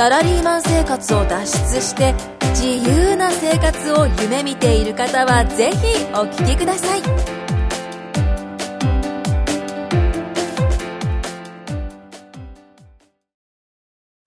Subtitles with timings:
[0.00, 1.44] サラリーマン生活を脱
[1.74, 2.14] 出して
[2.54, 5.76] 自由な生活を夢見ている方はぜひ
[6.14, 7.02] お聞きください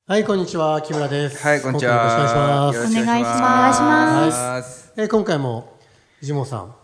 [0.05, 0.79] はい、こんにちは。
[0.83, 1.43] 木村です。
[1.43, 1.93] はい、こんにちは。
[1.95, 3.81] 今回もよろしくお願いします。
[3.81, 4.91] お願いします。
[4.93, 5.79] お願いえー今回も、
[6.19, 6.75] 藤本さん。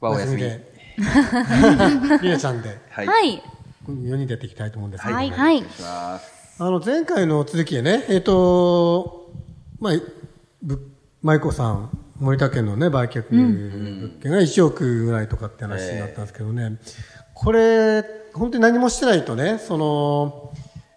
[0.00, 0.42] わお休み。
[0.42, 0.70] で。
[2.20, 3.06] りなちゃんで、はい。
[3.06, 3.42] はい。
[3.88, 5.30] 4人でやっていきたいと思うんですけど、はい。
[5.30, 5.56] はい。
[5.56, 6.41] お願いします。
[6.58, 9.32] あの、前回の続きでね、えっ、と、
[9.80, 9.92] まあ、
[10.62, 10.90] ぶ
[11.22, 16.78] 舞子さん、森田県のね、売却物件が1億ぐらいとかって話になったんですけどね、
[17.34, 20.52] これ、本当に何もしてないとね、その、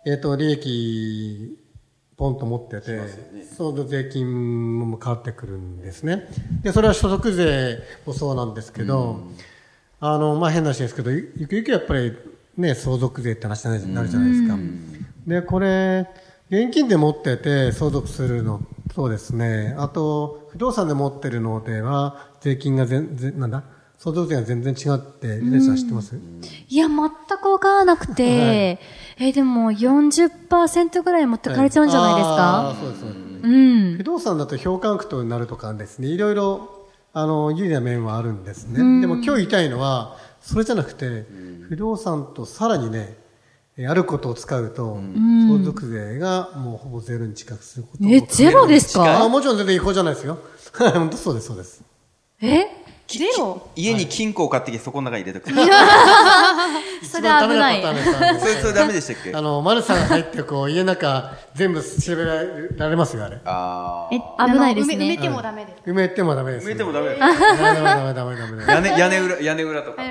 [0.05, 1.57] えっ、と、利益、
[2.17, 3.01] ポンと持ってて、
[3.57, 6.27] その税金も変わってくるんですね。
[6.63, 9.21] で、それは所得税もそうなんですけど、
[10.01, 12.13] あの、まあ、変な話ですけど、ゆゆくゆくやっぱり
[12.57, 14.57] ね、相続税って話になるじゃないですか。
[15.27, 16.07] で、これ、
[16.49, 18.61] 現金で持ってて相続するの
[18.93, 19.75] そうですね。
[19.77, 23.63] あと、不動産で持ってるのでは、税金が全然、なんだ？
[23.97, 26.15] 相続税が全然違って、リネさん知ってます？
[26.69, 28.79] いや、全くわからなくて、
[29.17, 33.19] え、でも40%ぐらい持ってかれちゃうんじゃないですあかーそうです、そうです。
[33.43, 33.97] うん。
[33.97, 38.77] 不動産だと評価額となるとかですね、いろいろ、あの、有利な面はあるんですね。
[39.01, 41.25] でも今日言いたいのは、それじゃなくて、
[41.67, 43.24] 不動産とさらにね、え
[43.77, 44.97] あることを使うと、
[45.49, 50.37] 相続税がもうほぼゼロに近くすることえ、ゼロですあかもちろん全然違法じゃないですよ。
[50.73, 51.81] 本当そうです、そうです。
[52.41, 52.65] え？
[53.07, 55.51] ゼロ家に金庫を買ってきて、そこの中に入れとく。
[55.53, 55.63] それ
[57.21, 57.81] 危ない
[58.39, 59.31] それ、それダメでしたっけ？
[59.35, 63.39] あの、マルさんが入って、こう、家の中、全部調べられますよ、あれ。
[63.45, 64.17] あえ、
[64.51, 65.17] 危ないです埋め埋めね。
[65.21, 65.81] てもダメです。
[65.89, 66.67] 埋めてもダメです。
[66.67, 66.69] ー。
[66.69, 67.15] 埋めてもダメ。
[67.19, 68.89] ダメダメダメダメダメダメ。
[68.89, 70.01] 屋根、屋根裏、屋根裏とか。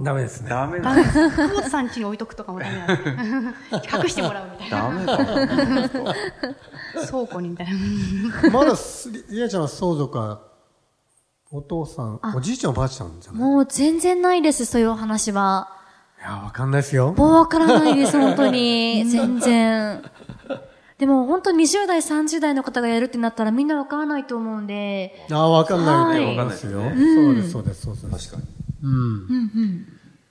[0.00, 0.50] ダメですね。
[0.50, 0.94] ダメだ。
[0.94, 3.96] 久保田さん家に置いとくとかもダメなんです。
[4.02, 5.16] 隠してもらうみたいダメだ。
[5.18, 5.88] な。
[7.06, 7.66] 倉庫にみたい
[8.42, 8.50] な。
[8.50, 10.40] まだす、りなちゃんは相続は、
[11.50, 13.40] お父さん、おじいちゃんおばあちゃんじゃない？
[13.40, 15.68] もう全然ないです、そういうお話は。
[16.20, 17.14] いや、わかんないですよ。
[17.16, 19.04] もうわからないです、本当に。
[19.08, 20.02] 全然。
[20.98, 25.26] でも本当20代、30代の方がやるってなったらみんなわからないと思うんで。
[25.30, 26.80] ああ、わかんないとはい思いますよ。
[26.82, 28.30] そうです、そうです、そうです。
[28.30, 28.55] 確かに。
[28.86, 29.86] うん。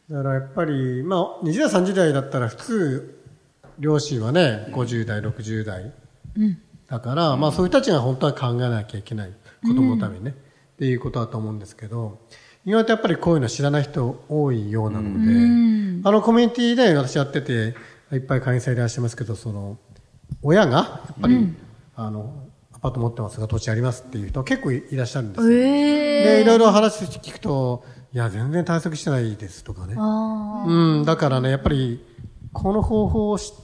[0.10, 3.22] だからやっぱり、まあ、20代、30代だったら普通、
[3.80, 5.92] 両親はね、50代、60代。
[6.88, 9.34] だから、まあそういう人たちが本当は考えなきゃいけない。
[9.64, 10.32] 子供のためにね。
[10.32, 12.20] っていうことだと思うんですけど、
[12.66, 17.76] 意外とやっぱりこういうの知らない人多いようなので、あのコミュニティで私やってて、
[18.12, 19.78] いっぱい会員さんいらっしゃいますけど、その、
[20.42, 21.56] 親が、やっぱり、
[21.96, 25.50] あの、アパート持ってますが土地ありますっていう人結構いらっしゃるんですよ。
[25.50, 27.84] で、いろいろ話聞くと、
[28.16, 29.96] いや、全然対策してないですとかね。
[29.98, 32.02] あうん、だからね、やっぱり、
[32.54, 33.56] この方法を知っ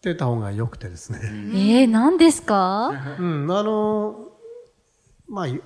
[0.00, 1.18] てた方が良くてですね。
[1.20, 2.92] ーえー、何ですか？
[3.18, 4.14] うん、あの、
[5.28, 5.60] まあ、い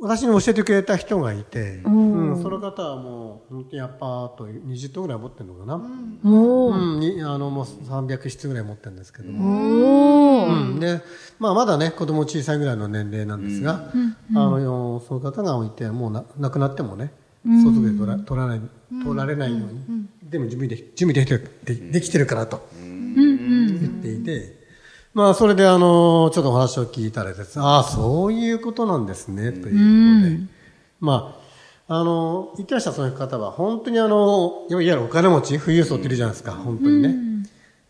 [0.00, 5.76] 私に教えてくれた人がいて、うん、その方はもう、本当にアパート20棟ぐらい持ってるのかな。
[6.22, 6.70] もう。
[6.70, 10.17] うん、にあの、もう300室ぐらい持ってるんですけども。
[10.46, 11.00] うん、で、
[11.38, 13.90] まあ、まだね、子供小さいぐらいの年齢なんですが、
[14.34, 17.12] あの、その方がいて、もうな亡くなってもね、
[17.44, 18.60] 相続で取ら取らない、
[19.04, 24.58] 取られないように、でも準備で、準備できてる、でできてるからと、言っていて、
[25.14, 29.72] まあ、それであの、ちょっとお話を聞いたらですね、ああ、そういうことなんですね、とい
[30.20, 30.52] うことで、
[31.00, 31.40] ま
[31.88, 37.16] あ、あの、言ってらっしゃるその方は、本当にあの、いわゆるお金持ち、富裕層っているじゃないですか、本当にね。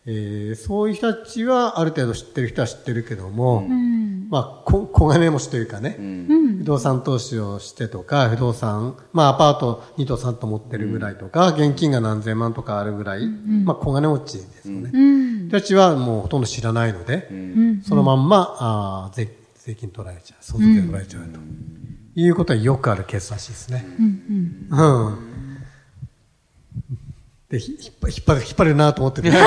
[0.05, 3.61] えーそういう人たちはある程度知ってる人は知ってるけども、
[4.29, 5.97] まあ、こ小金持ちというかね、
[6.59, 13.27] 不動産投資をしてとか、不動産、まあアパート2と3と持ってるぐらいとか、現金が何千万とかあるぐらい、
[13.65, 14.89] まあ小金持ちですよね。
[15.49, 17.27] 人たちはもうほとんど知らないので、
[17.83, 21.39] そのまんま、あー税税金取られちゃう、相続税取られちゃうと。
[22.15, 23.85] いうことはよくあるケースらしいですね。
[24.69, 25.48] うん。
[27.49, 27.93] で、ひ引っ
[28.25, 29.31] 張る、引っ張るなと思ってて。
[29.31, 29.37] で、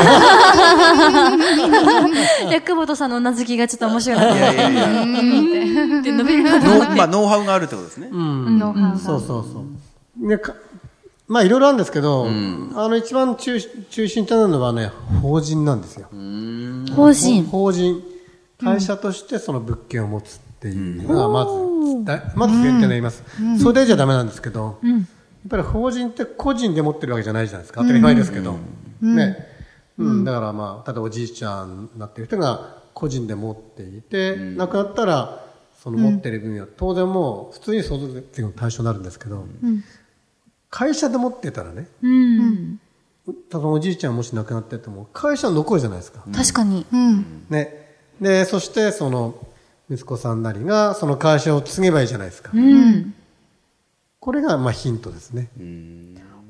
[2.60, 4.36] 久保田さんのうなずきがちょっと面白かった。
[4.36, 6.00] いやいやいや。
[6.00, 8.08] って伸びるまあ、ノウハウがあるってことですね。
[8.10, 9.64] ノウハウそうそうそ
[10.20, 10.26] う。
[10.26, 10.54] ね、か
[11.28, 12.28] まあいろいろあるんですけど、あ
[12.88, 14.90] の一番中中心となるのはね、
[15.22, 16.08] 法人なんですよ。
[16.94, 17.44] 法人。
[17.44, 18.02] 法人。
[18.62, 23.22] 会社としてその物件を持つっていうのがまずだまず前提になります。
[23.60, 24.90] それでじゃダメなんですけど、や
[25.46, 27.82] っぱり法人って個人で持ってるわけじゃないじゃないですか。
[27.82, 28.58] 当たり前ですけど。
[29.00, 29.36] ね。
[29.98, 35.44] うん、だからまあ、ただおじいちゃんになってる人が個人で持っていて、亡くなったら、
[35.82, 39.46] その持ってる分は、当然もう普通に相続税の対象になるんですけど、
[40.70, 42.80] 会社で持ってたらね、うん。
[43.50, 46.24] 多分おじいちゃんもし亡くなってても、会社は残るじゃないですか。
[46.32, 46.86] 確かに。
[46.92, 47.46] うん。
[47.50, 47.88] ね。
[48.20, 49.34] で、そしてその、
[49.90, 52.50] 息子さんなりがその会社を継げばいいじゃないですか。
[52.54, 53.14] うん。
[54.22, 55.48] これがまあヒントですね。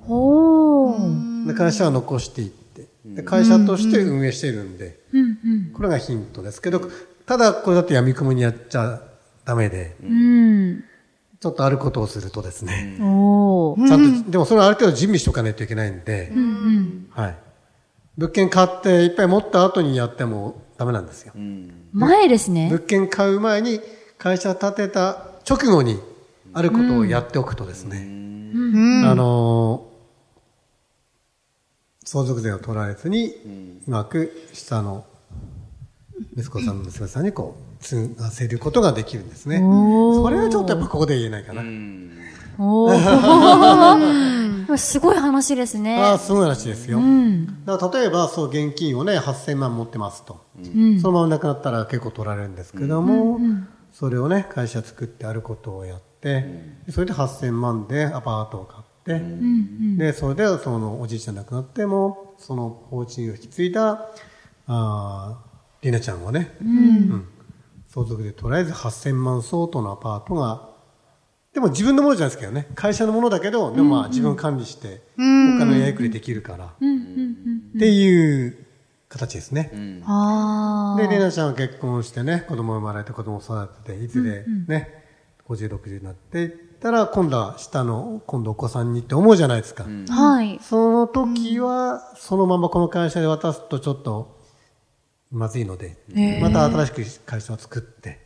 [0.01, 1.47] ほー。
[1.47, 6.83] で会社は残していって、で会社として運営しているんで、うんこれがヒントですけど、
[7.25, 9.01] ただこれだって闇雲にやっちゃ
[9.47, 10.85] ダメで、うん。
[11.41, 12.99] ちょっとあることをするとですね。
[12.99, 16.31] ちゃんと、でもそれはある程度準備しておかないといけないんで。
[17.09, 17.37] はい。
[18.19, 21.33] 物件買っていっぱい持った後にやってもダメなんですよ。
[21.95, 22.85] 前ですね物。
[22.85, 23.81] 件買う前に
[24.19, 26.12] 会社建てた直後に
[26.55, 27.99] あることをやっておくとですね、
[29.05, 29.93] あのー
[32.05, 33.29] 相続税を取られずに、
[33.87, 35.05] うまく下の
[36.37, 39.59] 息子さんの娘さんにこう、継がせることができるんですね。
[39.59, 41.63] それはちょっとやっぱここで言えないかな。
[44.77, 45.99] すごい話ですね。
[45.99, 46.99] ああ、すごい話ですよ。
[46.99, 47.65] うん。
[47.65, 50.41] だから例えば、そう、現金をね、8000万持ってますと。
[50.59, 51.01] うん。
[51.01, 53.39] そのままなくなったら結構取られるんですけども、
[53.93, 56.45] それをね、会社作ってあることをやって、
[56.91, 59.23] それで8000万でアパートを買って、
[59.99, 64.11] で、それでそのおじいちゃん亡くなっても、その法人を引き継いだ、
[64.67, 67.29] あーりなちゃんはね、うん。
[67.89, 70.71] 相続でとりあえず8000万相当のアパートが、
[71.53, 78.62] でも自分のものじゃないですけどね、会社のものだけど、でもまあ自分管理して、お金のやりくりできるから、っていう
[79.13, 79.71] 形ですね。
[80.07, 85.05] あで、レナちゃんは結婚してね、子供生まれて子供育てて、いずれね、
[85.47, 86.51] 50、60になっていっ
[86.81, 89.85] たら、今度は下の、今度お子さんにって思うじゃないですか。
[90.09, 90.13] あ。
[90.13, 90.59] はい。
[90.63, 94.41] その時は、そのままこの会社で渡すとちょっと、
[95.31, 95.97] まずいので、
[96.41, 98.21] また新しく会社を作って、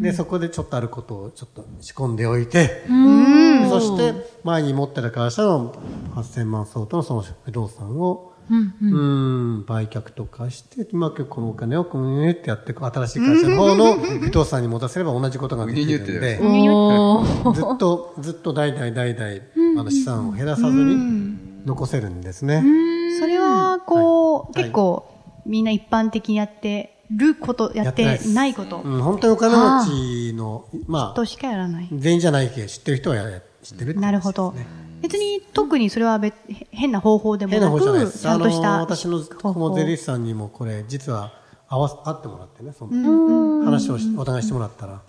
[0.00, 5.72] で、そこでちょっとあることをちょっと仕込んでおいて、でそして前に持ってた会社の
[6.14, 16.36] 8000万相当のその不動産を、うん、売却とかして、うまくこのお金をこうってやって、新しい会社の方の不動産に持たせれば同じことができるんで。
[16.38, 22.62] ずっと、ずっと代々代々、あの資産を減らさずに残せるんですね。
[23.18, 24.54] それは、こう、はい。
[24.54, 25.08] 結構、
[25.46, 28.80] みんな一般的にやってること、やってないこと。
[28.82, 31.88] うん、本当にお金持ちの、まあ、としかやらない。
[31.92, 34.54] 全員じゃないけど、知ってる人はや知ってるってなるほど。
[35.02, 36.34] 別に特にそれは別
[36.70, 38.18] 変な方法でも変ななく、方じゃないです。
[38.20, 41.32] ちゃんとしあのた私の方法も税理士さんにもこれ、実は
[41.68, 45.00] 合わせ、会ってもらってね、その話をしお互いしてもらったら、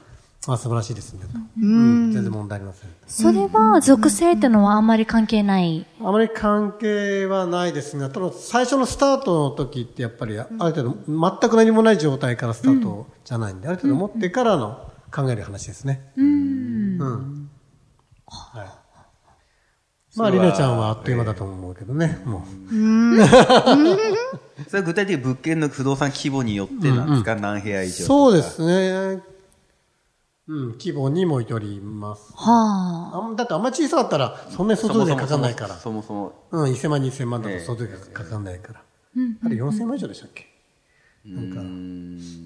[0.45, 1.40] あ、素晴らしいですね、と。
[1.62, 2.90] うん、全然問題ありません。
[3.07, 5.86] それは、属性ってのはあんまり関係ない？
[6.01, 16.12] あまり関係はないですが、ただ最初のスタートの時ってやっぱり、ある程度、全く何もない状態からスタートじゃないんで、ある程度持ってからの考える話ですね。
[16.18, 16.98] うん。
[16.98, 17.33] はい。
[20.15, 22.75] まあ、りなちゃんはあっという間だと思うけどね、もう。
[24.69, 29.24] それは具体的に物件の不動産規模によってなんですか、何部屋以上とかそうですね。
[30.45, 32.33] うん、規模にもよります。
[32.36, 33.18] はあ。
[33.25, 35.75] あんだってあんまり小さかったら、そんなに相続税かかんないから。
[35.75, 36.34] そもそも。
[36.51, 38.82] うん、1000万、2000万とか相続税かかんないから。
[39.46, 40.48] あれ4000万以上でしたっけ？
[41.25, 41.62] なんか。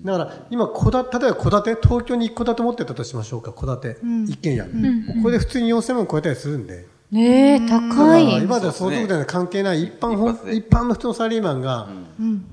[0.06, 4.00] だから、今、戸建例えば戸建て、東京に1戸建て持ってたとしましょうか、戸建て。
[4.32, 4.64] 一軒家。
[5.24, 6.86] これで普通に4000万超えたりするんで。
[7.14, 8.38] ええ、高だからい。
[8.38, 11.88] 今までは相続税に関係ない一般一般の普通のサラリーマンが、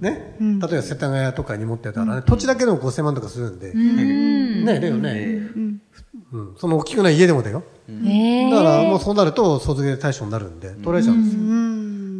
[0.01, 3.73] ね、例えば世田谷とかに持ってたらね、土地だけでも5000万とかするんで。
[3.75, 5.51] ね、だよね。
[6.33, 6.55] うん。
[6.57, 7.65] その大きくない家でもだよ。
[7.89, 8.51] ええ。
[8.51, 11.45] だからもうそうなると相続税対象になるんで、取られちゃうんですよ。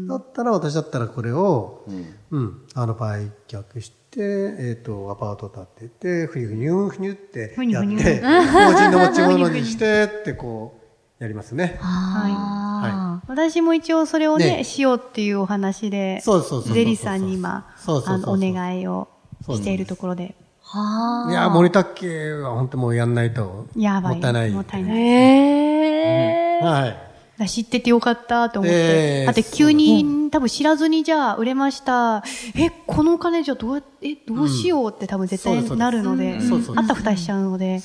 [0.07, 1.85] だったら私だったらこれを、
[2.31, 10.84] うん、あの売却して、えっ、と、アパート建てて、ふにゅふにゅふにゅってやっふにゅふにゅて、法人の持ち物にしてってこう、
[11.25, 11.79] やりますね。
[11.81, 19.09] あ私も一応それをね、ねしようっていうお話で、そうそうそうそうゼリーさんに今、そうそうそうお願いを
[19.43, 20.35] しているところで、
[20.71, 20.79] あ。
[20.79, 21.31] はあ。
[21.31, 24.15] いや、森田家は本当もうやんないと、やばい。
[24.15, 24.51] もったいない。
[24.51, 24.99] もったいない。
[24.99, 26.61] ええ。
[26.63, 27.14] はい。
[27.39, 28.77] だ知っててよかったと思って。
[28.77, 32.23] ええだって急に、多分知らずにじゃあ売れました。
[32.57, 36.39] え、このお金じゃどうやって、え、どうしようって多分絶対なるので、
[36.77, 37.81] あったふたしちゃうので。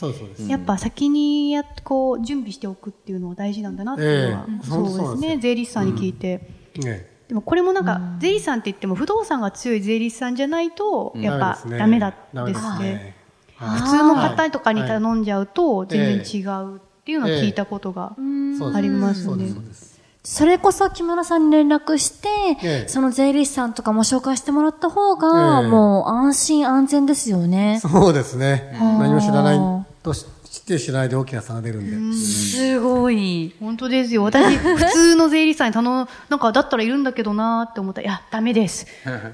[0.48, 4.68] やっぱ先にやっこう準備しておくっていうのは大事なんだなっていうのは、ええ。
[4.68, 5.38] そうですね。
[5.42, 6.42] 税理士さんに聞いて。
[6.78, 7.10] ね。
[7.28, 12.14] でもこれもなんか、税理士さんって言っても不動産が強い税理士さんじゃないと、やっぱダメだ
[12.46, 12.80] ですね。
[12.80, 13.16] ね。
[13.60, 16.44] 普通の方とかに頼んじゃうと全然違
[16.76, 16.80] う
[17.10, 19.38] っていうのを聞いたことがありますねそう。
[19.38, 20.00] です。
[20.24, 22.30] それこそ木村さんに連絡して、
[22.62, 27.80] ええその税理士さんとかも紹介してもらった方が、ええもう安心安全ですよね。
[27.82, 28.78] そうですね。
[28.80, 32.18] 何も知らないとし知って知らないで大きな差が出るんで。
[32.18, 33.56] すごい。
[33.60, 34.24] 本当ですよ。
[34.24, 38.88] 私、普通の税理士さんに頼む、なんか、だったらいるんだけどなーって思ったら、いや、ダメです。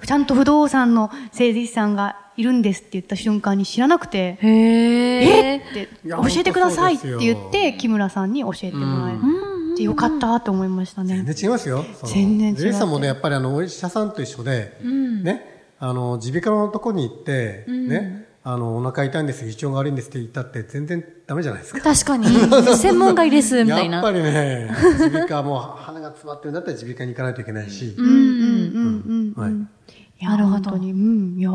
[0.05, 5.57] ちゃんと不動産の税理士さんがいるんですって言った瞬間に知らなくて、へえ。
[5.57, 11.15] って、教えてくださいって言って、木村さんに教えてもらえてよかったと思いましたね。
[11.15, 11.85] 全然違いますよ。
[12.05, 21.81] 全然違う税理士さんもね、やっぱりあの、お医者さんと一緒で、ね、あの、耳鼻科のとこに行って、ね、あの、お腹痛いんです、胃腸が悪いんですって言ったって全然ダメじゃないですか。
[21.81, 22.27] 確かに。
[22.77, 23.95] 専門外です、みたいな。
[23.95, 29.41] やっぱりね、耳鼻科も鼻が詰まってるんだったら耳鼻科に行かないといけないし、うんうんうんうん。
[29.41, 29.53] はい。
[29.53, 31.49] いや、なるほど本当に、うん、いや、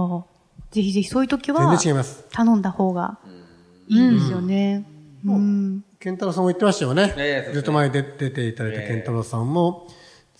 [0.70, 2.24] ぜひぜひそういう時は、全然違います。
[2.30, 3.18] 頼んだ方が
[3.88, 4.86] いいですよね。
[5.26, 5.84] うん。
[5.98, 7.14] 健太郎さんも言ってましたよね。
[7.16, 9.88] ええずっと前に出出ていただいたええ健太郎さんも、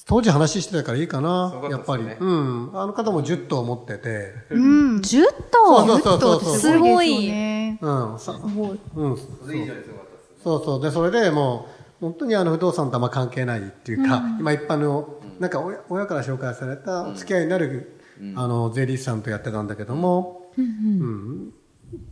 [0.07, 2.05] 当時話してたからいいかなやっぱり。
[2.05, 2.71] うん。
[2.75, 4.97] あの方も10頭持ってて、うん。
[4.99, 6.59] 10そう頭そうそうそうそう。
[6.59, 8.19] すごいですよねうん。
[8.19, 8.33] さ
[8.97, 9.17] うん。
[10.43, 10.83] そうそう。
[10.83, 11.69] で、それでも
[12.01, 18.00] う、本当にあの不動産とあんま関係ないっていうか、今一般の、なんか親親から紹介されたお付き合いになる、
[18.37, 21.53] あの、税理士さんとやってたんだけども、うん。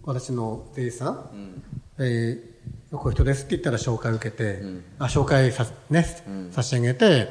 [0.04, 1.62] 私の税理士さん、
[1.98, 2.58] えー
[2.90, 4.62] こういう人ですって言ったら紹介を受けて、
[4.98, 6.06] あ紹介さ,、ね
[6.50, 7.28] 差し上げて、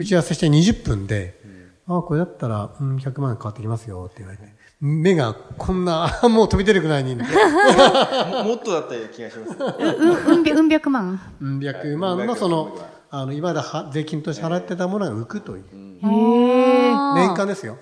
[0.00, 1.40] 打ち合わせして20分で、
[1.86, 4.44] あこれだったら、うん、100万円変わってきますよって言われて、
[4.80, 7.22] 目がこんな、 もう飛び出るぐらいに、も
[8.44, 9.56] もっとだったような気がします。
[9.58, 11.20] うん、うん百、うん百万。
[11.40, 12.76] うん百万のその、
[13.10, 15.62] あの、今までは税金として払ってたものが浮くという。
[15.62, 16.92] へえ。
[17.14, 17.78] 年間ですよ。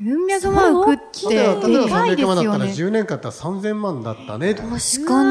[0.00, 2.64] うん百万食って、300でかいでだったらよね。
[2.66, 5.24] 10年間だったら3000万だったね、という確か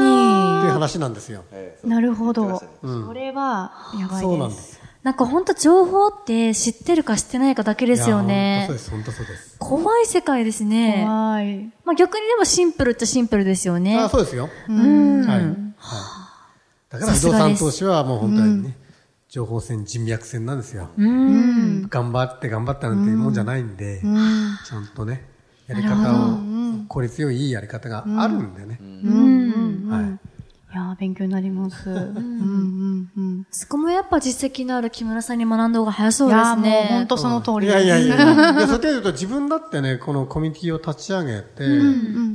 [0.64, 0.70] に。
[0.70, 1.44] 話なんですよ。
[1.84, 2.62] なるほど。
[2.82, 4.20] それは、やばいです。
[4.22, 4.82] そうなんです。
[5.02, 8.66] なんか本当情報って知ってるか知ってないかだけですよね。
[8.68, 9.56] そうです、本当そうです。
[9.58, 11.02] 怖い世界ですね。
[11.04, 11.72] 怖い。
[11.84, 13.98] まあ逆にでもシンプルっちゃシンプルですよね。
[13.98, 14.48] あそうですよ。
[14.68, 15.26] うん。
[15.26, 15.40] はい。
[15.40, 15.56] はい。
[16.88, 18.76] だから不動産投資はもう本当にね、
[19.32, 20.90] 情報戦、人脈戦なんですよ。
[20.94, 21.88] うん。
[21.88, 25.26] 頑張って頑張ったなんていうもんじゃないんで、ちゃんとね、
[25.66, 26.38] やり方を、
[26.86, 28.78] 効率よいいいやり方があるんでね。
[28.82, 29.88] うん。
[29.88, 30.04] はい。
[30.04, 31.88] いやー、勉強になります。
[31.88, 33.46] うんうんうん。
[33.50, 36.70] そこもやっぱ実績のある木村さんに学んだ方が早そういやー、ですね。
[36.90, 37.84] もう本当その通りです。
[37.84, 38.50] いやいやいやいや。
[38.52, 41.64] いや、そういうと自分だってね、 このコミュニティを立ち上げて、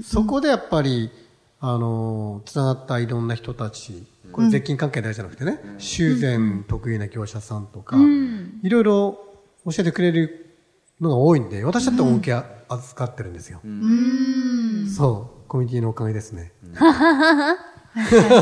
[0.03, 1.11] そこでやっぱり、
[1.59, 7.97] あの、つながったいろんな人たち、これ税金関係だけじゃなくてね、修繕得意な業者さんとか、
[8.63, 9.19] いろいろ
[9.65, 10.55] 教えてくれる
[11.01, 12.33] のが多いんで、私だって恩恵
[12.69, 13.61] 預かってるんですよ。
[14.95, 16.53] そう、コミュニティのおかげですね。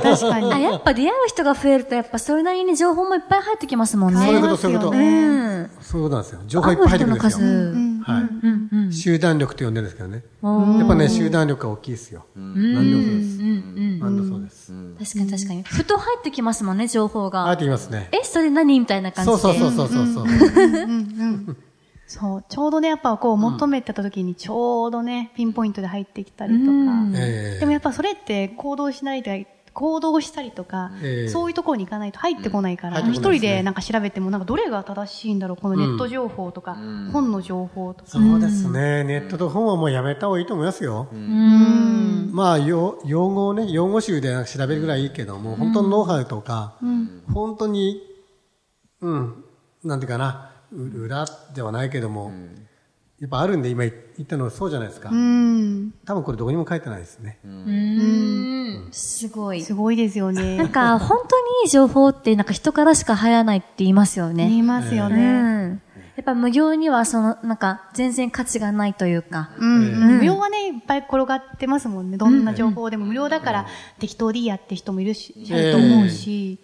[0.01, 0.51] 確かに。
[0.53, 4.19] あ、やっぱ出会う人が増えると、やっぱそれなりに情報もいっぱい入ってきますもんね。
[4.19, 4.91] そういうこと、そういうこと。
[4.91, 5.69] うん。
[5.79, 6.41] そういうことなんですよ。
[6.45, 7.47] 情報いっぱい入ってくるんですよ。
[8.05, 8.21] は
[8.89, 8.93] い。
[8.93, 10.23] 集団力と呼んでるんですけどね。
[10.43, 12.25] やっぱね、集団力が大きいですよ。
[12.35, 13.39] 何でもそうです。
[13.99, 15.15] 何でもそうです。
[15.15, 15.63] 確かに確かに。
[15.63, 17.57] ふと入ってきますもんね、情報あえが。
[17.57, 18.09] て言いますね。
[18.11, 19.37] え、それ何みたいな感じで。
[19.37, 20.25] そうそうそうそうそう。
[22.07, 26.71] そう、ちょうどね、やっぱこう求めてた時にちょうどね、ピンポイントで入ってきたりとか。
[27.15, 36.77] ええでもやっぱそれって行動しないで、行動したりとか、ええそういうところに行かないと入ってこないから、一こないですね人でなんか調べても、なんかどれが正しいんだろう、このネット情報とか、
[37.11, 38.09] 本の情報とか。
[38.09, 39.03] そうですね。
[39.03, 41.09] ネットと本はもうやめた方がいいと思いますよ。
[41.11, 42.29] うん。
[42.31, 46.77] まあ、用用語をね、用語集で調べるぐらいいいけども、本当のノウハウとか、
[47.33, 48.01] 本当に、
[49.01, 49.43] うん、
[49.83, 52.31] なんていうかな、う裏ではないけども、
[53.19, 53.91] やっぱあるんで、今言
[54.21, 55.09] ったのはそうじゃないですか。
[55.09, 55.93] うん。
[56.05, 57.39] 多分これどこにも書いてないですね。
[57.45, 58.54] うん。
[58.91, 59.61] すごい。
[59.61, 60.57] すごいですよね。
[60.57, 64.47] なんか、本当にいい情報って、なんか人からしか入らないって言いますよね。
[64.47, 65.65] 言いますようね。
[65.65, 65.81] ん。
[66.15, 69.51] やっぱ無料には、その、なんか、全然価値がないというか。
[69.57, 70.17] うん。
[70.17, 72.17] 無料はね、いっぱい転がってますもんね。
[72.17, 73.65] どんな情報でも無料だから
[73.99, 76.59] 適当でいいやって人もいるし、いると思うし。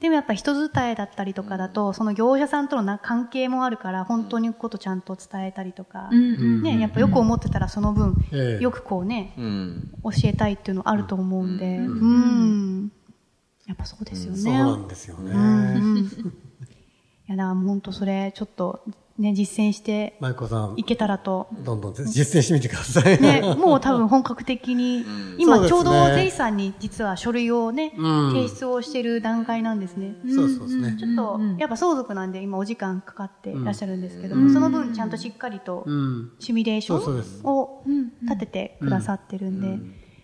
[0.00, 6.10] でもやっぱ人伝えだったりとかだと、その業者さんとのな関係もあるから、本当にことちゃんと伝えたりとか。
[6.10, 9.88] ね、やっぱよく思ってたらその分ええ、よくこうね、うん。
[10.02, 11.78] 教えたいっていうのあると思うんで。
[11.78, 12.92] うん。
[13.66, 14.38] やっぱそうですよね。
[14.38, 15.34] そうなんですよね。
[17.28, 18.82] いや、だからもう本当それ、ちょっと、
[19.18, 21.48] ね、実践してマイコさんい、けたらと。
[21.64, 23.20] どんどん実践してみてください。
[23.20, 25.04] ね、もう多分本格的に、
[25.38, 30.16] 今ちょうどゼイさんに実は書類をね、うん提出をしている段階なんですね。
[30.28, 31.06] そうそうですねち。
[31.06, 36.32] ょっと、やっぱ相続なんで今お時間かかっていらっしゃるんですけども、その分ちゃんとしっかりとうん。
[36.38, 37.82] シミュレーションを
[38.22, 39.78] 立ててくださってるんで、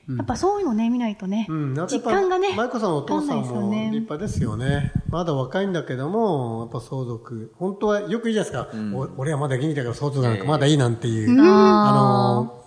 [0.08, 3.84] やっぱそういうのね、見ないとね、うん、実感がね、舞子さんのお父さんわかんないですよもね。
[3.86, 4.92] 立派ですよね。
[5.08, 7.52] まだ若いんだけども、やっぱ相続。
[7.56, 8.96] 本当はよく言うじゃないですか。
[8.96, 10.38] お俺はまだ元気だから相続なん。
[10.38, 11.92] かまだいいなんていう、あ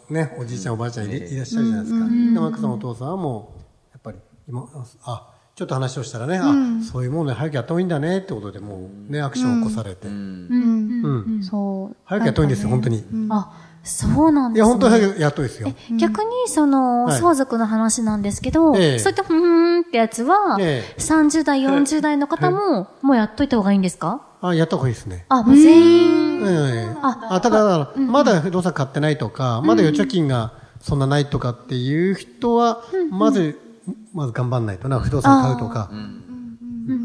[0.08, 2.06] の、ね、おじいちゃんおばあちゃんい,、いらっしゃるじゃないですか。
[2.06, 3.62] で、舞子さんのお父さんはもう、
[3.92, 4.66] やっぱり、今、
[5.04, 10.08] あ、ちょっと話をしたらね、あ、そういうものね、早くやった方がいいんだねってことでもうね、アクションを起こされて。
[10.08, 11.40] うん。
[11.42, 11.96] そう。
[12.04, 13.06] 早くやった方がいいんですよ、本当に。
[13.30, 13.54] あ、
[13.86, 14.80] そうなんいや、ですね。
[14.80, 15.74] 本当に早くやった方がいいですよ。
[15.98, 17.20] 逆に、その、はい。
[17.20, 19.00] 相続の話なんですけど、ええ。
[19.00, 21.00] そういったふーんってやつは、ええ。
[21.02, 24.22] 30代、40代の方も、もうやっといた方がいいんですか？
[24.42, 25.26] あ、やった方がいいですね。
[25.30, 26.96] あ、もう全員、ええ。
[27.30, 33.60] あただ、まだ不動産買ってないとか、まだ預貯金がそんなないとかっていう人は、まず、
[34.14, 35.90] まず頑張んないとな、不動産買うとか。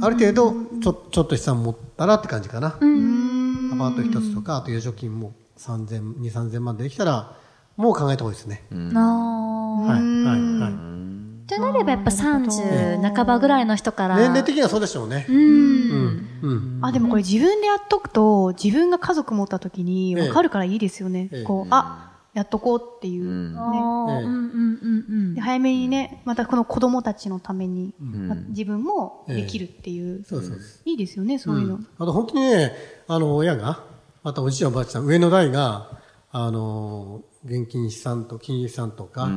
[0.02, 2.68] ある程度、ちょ、ちょっと資産持ったらって感じかな。
[2.68, 7.36] アパート一つとか、あと預貯金も3000、2、3000万でできたら、
[7.76, 8.62] もう考えた方がいいですね。
[8.94, 10.72] あはい、はい、はい。
[10.72, 15.26] ーとなればやっぱ30半ばぐらいの人から、年齢的にはそうでしょうね。
[15.28, 16.28] うん。
[16.42, 16.78] うん。
[16.82, 21.28] あ、でもこれ自分でやっとくと、自分が家族持った時に分かるからいいですよね。
[21.32, 23.58] ええこう、あ、やっとこうっていう。
[23.58, 23.78] あね
[24.24, 30.24] うんうんうんうんで早めにね、またこの子供たちのために、ま自分もできるっていう。
[30.24, 30.58] そうそう。
[30.84, 31.80] いいですよね、そういうの。
[31.98, 32.72] あと本当にね、
[33.08, 33.89] あの、親が、
[34.22, 35.98] またおじいちゃんおばあちゃん、上の代が、
[36.32, 39.28] あの、現金資産と金融資産とか、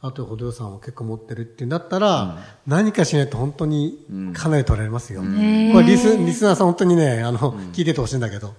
[0.00, 5.20] あと不動産を結構持ってるっていうんだったら、何かしないと本当にかなり取られますよ。
[5.20, 7.38] これリス、リスナーさん本当にね、あの、
[7.72, 8.54] 聞いててほしいんだけど。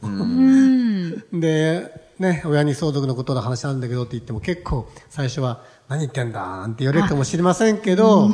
[1.34, 8.30] で、ね、親に相続のことの話なんだけどって言っても結構最初は何言ってんだなんて言われるかもしれませんけど、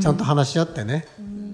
[0.00, 1.06] ちゃんと話し合ってね、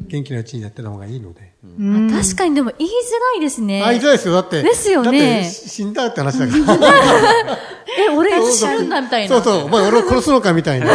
[0.09, 1.47] 元気なうちにやってた方がいいので。
[1.64, 2.92] あ確かにでも言いづ
[3.34, 3.82] らいですね。
[3.82, 4.34] あ、いづらいですよ。
[4.34, 4.62] だって。
[4.62, 7.58] ですよねだって死んだって話だから。
[7.98, 9.28] え、俺死ぬんだみたいな。
[9.28, 9.64] そうそう。
[9.64, 10.86] お前俺を殺すのかみたいな。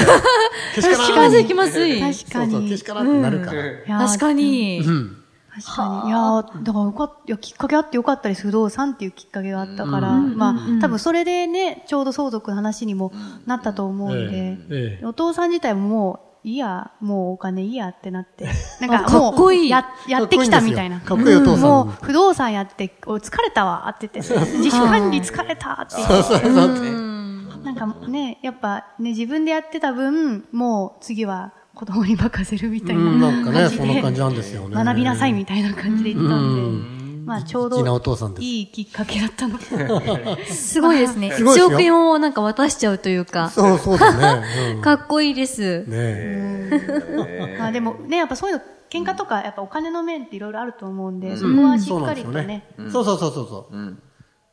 [0.74, 1.08] けしからん。
[1.08, 2.00] 気まずい気まずい。
[2.00, 2.62] 確かそうそう。
[2.62, 2.78] けに。
[2.78, 3.62] しからんってなるから。
[3.62, 4.82] いやー確かに。
[5.54, 6.10] 確かに。
[6.10, 8.44] いやーだからよかっいや、きっかけあってよかったです。
[8.44, 10.12] 不動産っていうきっかけがあったから。
[10.14, 13.12] まあ、多分それでね、ちょうど相続の話にも
[13.46, 18.48] なったと思うんで、ええええお父さん自体ももう、いいや、もうお金いいやってなって、
[18.82, 19.68] なんあかかもっこいい。
[19.68, 21.00] う、や、やってきたみたいな。
[21.00, 21.36] かっこいい。
[21.36, 21.70] お父さん。
[21.70, 27.14] もう、不動産やって、お疲れたわ、って言って、自主管理疲れたって言って。
[27.64, 33.70] なんかね、やっぱね、自分でやってた分、もう次は子供に任せるみたいなうんなんかね。
[33.70, 34.76] そんな感じなんですよね。
[34.84, 36.93] 学びなさいみたいな感じで言ってたんで。
[37.26, 38.44] まあちょう粋なおど父さんです。
[38.44, 39.64] いいきっかけだったのか。
[40.52, 41.32] すごいですね。
[41.32, 44.76] すごいですよ1億円をなんか渡しちゃうというか、そうそうだね。
[44.76, 45.84] うん かっこいいです。
[45.88, 46.70] ね
[47.60, 52.68] あでもね、やっぱそういうの、喧嘩とかやっぱお金の面っていろいろあると思うんで、そこはしっかりとね。。
[52.92, 53.98] そうそうそうそうそう。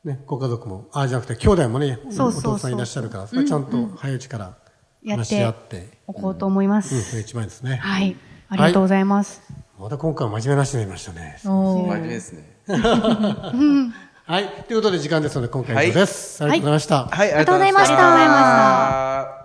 [0.04, 4.56] ね、ご家族も、ああじゃなくて兄弟もね、おそうそうそう父さんいらっしゃるから、それはちゃんと早いうちから
[5.06, 7.02] 話し合って、おこうと思いまうん、す。
[7.02, 7.76] それが一番いいですね。
[7.76, 8.16] はい。
[8.48, 9.42] ありがとうございます。
[9.78, 11.38] また今回は真面目な話になりましたね。
[11.42, 12.59] 真面目ですね。
[14.26, 14.48] はい。
[14.68, 16.44] ということで時間ですので、今回は以上です。
[16.44, 17.04] ありがとうございました。
[17.04, 19.40] はい、ありがとうございました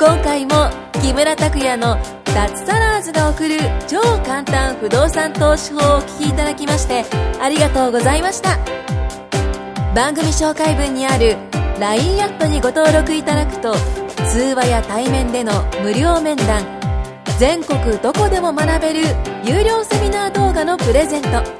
[0.00, 0.70] 今回も
[1.02, 7.04] 木村拓哉の脱サラーズが送る超簡単不動産投資法をお聞きいただきまして
[7.40, 8.58] ありがとうございました
[9.94, 11.36] 番組紹介文にある
[11.78, 13.74] LINE アットにご登録いただくと
[14.28, 15.52] 通話や対面での
[15.82, 16.64] 無料面談
[17.38, 19.00] 全国どこでも学べる
[19.44, 21.59] 有料セミナー動画のプレゼント